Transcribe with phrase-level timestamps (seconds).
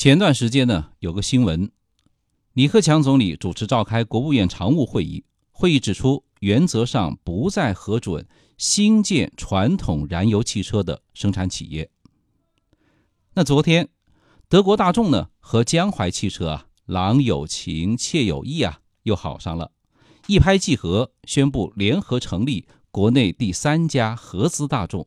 [0.00, 1.70] 前段时间呢，有个新闻，
[2.54, 8.26] 李克强总理主持召开国务院常务会议，会议指出，原则上不再核准
[8.56, 11.90] 新建传统燃油汽车的生产企业。
[13.34, 13.90] 那昨天，
[14.48, 19.70] 德国大众呢和江淮汽车啊，郎有情，妾有意啊，又好上了，
[20.28, 25.06] 一拍即合，宣布联合成立国内第三家合资大众。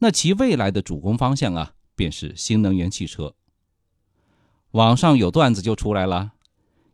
[0.00, 3.34] 那其未来的主攻方向啊，便是新能源汽车。
[4.72, 6.32] 网上有段子就出来了：“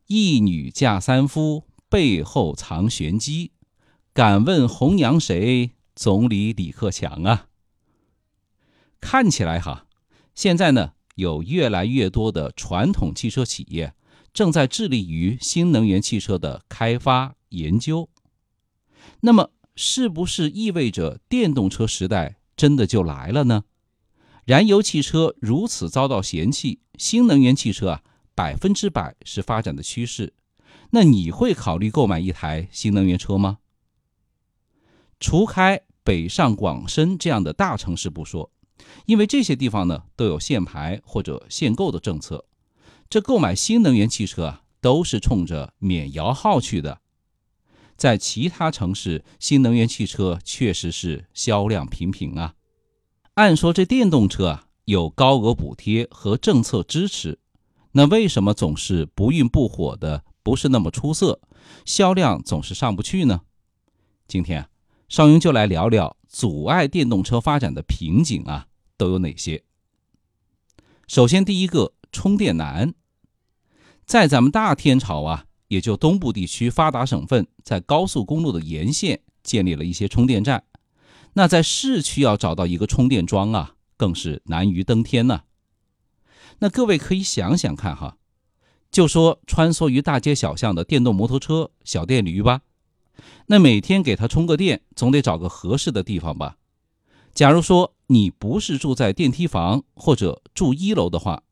[0.08, 3.52] 一女嫁三夫，背后藏玄机。
[4.14, 5.72] 敢问红娘谁？
[5.94, 7.48] 总理李克强啊！”
[9.00, 9.86] 看起来哈，
[10.34, 13.94] 现在呢，有越来越多的传统汽车企业
[14.32, 18.08] 正在致力于新能源汽车的开发研究。
[19.20, 23.64] 那么，是不是意味着电动车时代真的就来了呢？
[24.46, 30.34] 燃油汽车如此遭到嫌弃，新能源汽车啊，百分之百是发展的趋势。
[30.90, 33.58] 那你会考虑购买一台新能源车吗？
[35.18, 38.52] 除开北上广深这样的大城市不说，
[39.06, 42.44] 因为这些地方呢都有限牌或者限购的政策，
[43.10, 47.00] 这购买新能源汽车啊都是冲着免摇号去的。
[47.96, 52.54] 在其他城市，新能源汽车确实是销量平平啊。
[53.36, 57.38] 按说这电动车啊有高额补贴和政策支持，
[57.92, 61.38] 那为什么总是不愠不火的，不是那么出色，
[61.84, 63.42] 销量总是上不去呢？
[64.26, 64.68] 今天啊
[65.10, 69.62] 邵雍就来聊聊阻碍电动车发展的瓶颈啊都有哪些。
[71.06, 72.94] 首先第一个充电难，
[74.06, 80.64] 在咱们大天朝啊，也就东部地区发达省份，在高速公路的沿线建立了一些充电站。
[81.38, 85.42] 那在市区要找到一个充电桩啊，更是难于登天呢。
[86.60, 88.16] 那各位可以想想看哈，
[88.90, 92.62] 就说穿梭于大街小巷的电动摩托车、小电驴吧，
[93.48, 96.56] 那每天给它充个电，总得找个合适的地方吧。
[97.34, 101.42] 假如说你不是住在电梯房或者住一楼的话，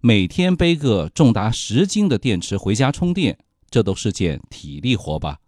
[0.00, 5.40] 每天背个重达十斤的电池回家充电，这都是件体力活吧？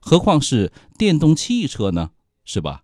[0.00, 2.10] 何况是电动汽车呢？
[2.44, 2.82] 是吧？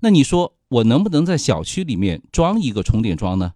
[0.00, 3.54] 那你说我能不能在小区里面装一个充电桩呢？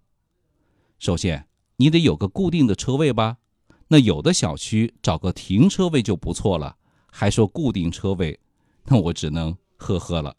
[0.98, 3.36] 首先，你得有个固定的车位吧。
[3.88, 6.76] 那有的小区找个停车位就不错了，
[7.10, 8.40] 还说固定车位，
[8.86, 10.34] 那我只能呵呵了。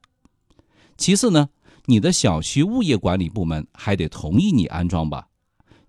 [0.97, 1.50] 其次呢，
[1.86, 5.30] 你的小区物业管理部门还得同意你安装吧。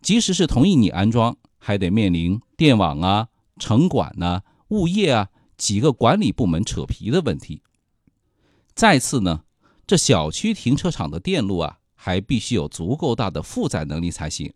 [0.01, 7.63] 即使是同意你安装，还得面临电网啊、城管呐、物业啊几个管理部门扯皮的问题。
[8.75, 9.43] 再次呢。
[9.87, 14.53] 这小区停车场的电路啊，还必须有足够大的负载能力才行。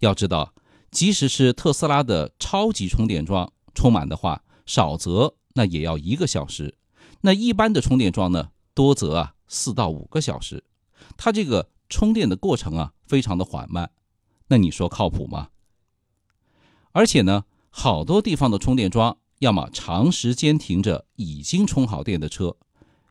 [0.00, 0.52] 要知道，
[0.90, 6.76] 即使是特斯拉的超级充电桩充满的话，少则那也要一个小时，
[7.20, 10.64] 那一般的充电桩呢，多则啊四到五个小时。
[11.16, 13.92] 它这个充电的过程啊，非常的缓慢。
[14.48, 15.50] 那你说靠谱吗？
[16.90, 22.56] 而且呢，好多地方的充电桩，要么长时间停着已经充好电的车。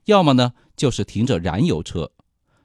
[0.06, 2.12] 要么呢，就是停着燃油车，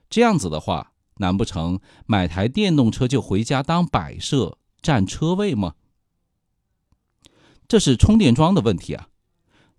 [0.09, 5.75] 这样子的话，难不成买台电动车就回家当摆设占车位吗？
[7.67, 9.09] 这是充电桩的问题啊。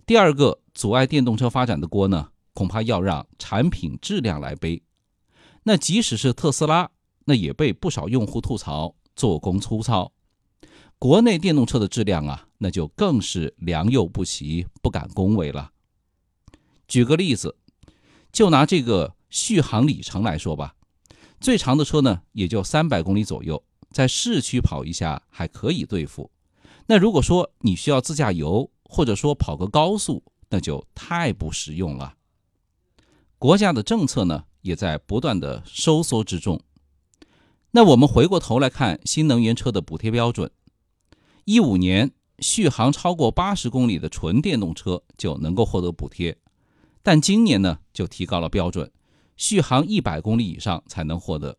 [0.06, 4.84] 第二个阻碍电动车发展的锅呢，恐怕要让产品质量来背。
[5.64, 6.92] 那即使是特斯拉，
[7.24, 10.12] 那也被不少用户吐槽做工粗糙。
[11.00, 15.72] 国内电动车的质量啊，那就更是良莠不齐，不敢恭维了。
[16.86, 17.56] 举个例子，
[18.32, 20.74] 就拿这个续航里程来说吧，
[21.40, 26.30] 最长的车呢也就三百公里左右，在市区跑一下还可以对付。
[26.86, 32.14] 那如果说你需要自驾游，或者说跑个高速，那就太不实用了。
[33.38, 36.60] 国家的政策呢也在不断的收缩之中。
[37.72, 40.50] 那我们回过头来看新能源车的补贴标准，
[41.44, 46.38] 一五年续航超过八十公里的纯电动车就能够获得补贴。
[47.02, 48.92] 但今年呢，就提高了标准，
[49.36, 51.58] 续航一百公里以上才能获得。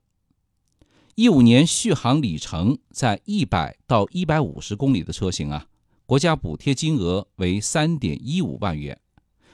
[1.15, 5.67] 一五年续航里程在一百到一百五十公里的车型啊，
[6.05, 9.01] 国家补贴金额为三点一五万元，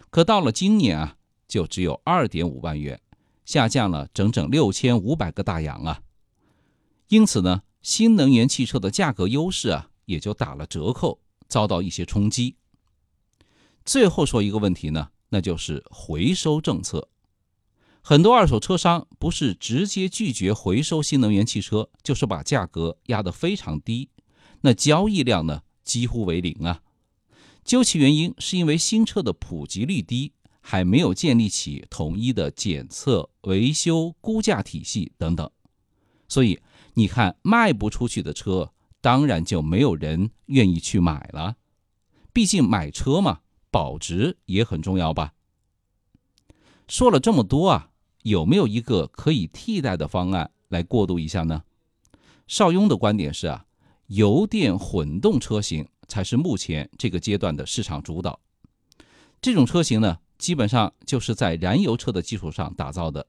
[0.09, 1.17] 可到了今年啊，
[1.47, 3.01] 就只有二点五万元，
[3.45, 6.01] 下降了整整六千五百个大洋啊。
[7.07, 12.57] 因此呢，新能源汽车的价格优势啊，也就打了折扣，遭到一些冲击。
[13.83, 15.09] 最后说一个问题呢。
[15.35, 17.09] 那就是回收政策，
[18.01, 24.07] 很多二手车商不是直接拒绝回收新能源汽车，就是把价格压得非常低，
[24.61, 26.81] 那交易量呢几乎为零啊。
[27.65, 35.51] 究其原因，是因为新车的普及率低，还没有建立起统一的检测、维修、估价体系等等。
[36.29, 36.61] 所以
[36.93, 38.71] 你看，卖不出去的车，
[39.01, 41.57] 当然就没有人愿意去买了。
[42.31, 43.41] 毕竟买车嘛，
[43.75, 45.33] 保值也很重要吧。
[46.87, 47.89] 说了这么多啊，
[48.23, 51.61] 有没有一个可以替代的方案来过渡一下呢？
[52.47, 53.65] 邵雍的观点是啊，
[54.07, 58.39] 油电混动车型才是目前这个阶段的市场主导。
[59.41, 63.27] 这种车型呢，基本上就是在燃油车的基础上打造的，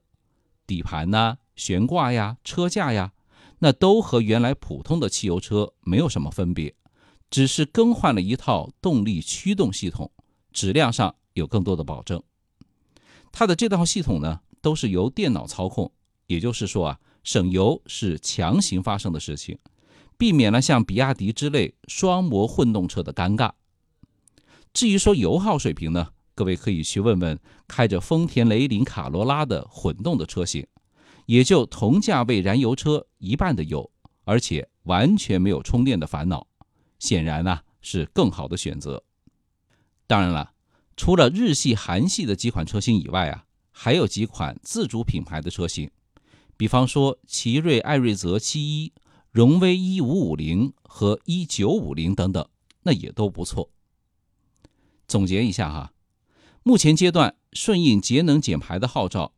[0.65, 3.11] 底盘呐、悬挂呀、车架呀，
[3.59, 6.73] 那都和原来普通的汽油车没有什么分别，
[7.29, 10.09] 只是更换了一套动力驱动系统，
[10.51, 12.21] 质量上有更多的保证。
[13.31, 15.91] 它的这套系统呢，都是由电脑操控，
[16.27, 19.59] 也就是说啊，省油是强行发生的事情，
[20.17, 23.51] 避免了像比亚迪之类双模混动车的尴尬。
[24.73, 30.65] 至于说油耗水平呢，各位可以去问问开着丰田雷凌卡罗拉的混动的车型，
[31.25, 33.91] 也就同价位燃油车一半的油，
[34.23, 36.47] 而且完全没有充电的烦恼，
[36.99, 39.03] 显然呢是更好的选择。
[40.07, 40.53] 当然了。
[40.95, 45.91] 除了日系、韩系的几款车型以外啊，还有几款自主品牌的车型，
[46.57, 48.91] 比方说奇瑞艾瑞泽71、
[49.29, 52.49] 荣威1550和1950等等，
[52.81, 53.69] 那也都不错。
[55.07, 55.93] 总结一下哈，
[56.63, 59.33] 目前阶段顺应节能减排的号召，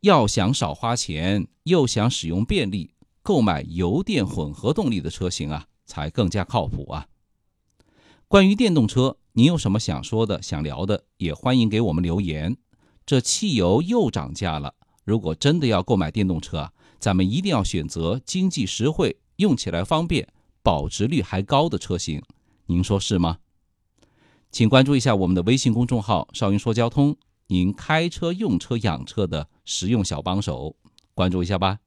[0.00, 7.08] 要想少花钱又想使用便利，购买油电混合动力的车型啊，才更加靠谱啊。
[8.32, 9.18] 关于电动车。
[9.34, 12.56] 您有什么想说的、想聊的，也欢迎给我们留言。
[13.04, 14.74] 这汽油又涨价了，
[15.04, 20.26] 如果真的要购买电动车啊，咱们一定要选择经济实惠、用起来方便、
[20.62, 22.22] 保值率还高的车型。
[22.64, 23.36] 您说是吗？
[24.50, 27.14] 请关注一下我们的微信公众号“少云说交通”，
[27.48, 30.74] 您开车、用车、养车的实用小帮手，
[31.12, 31.80] 关注一下吧。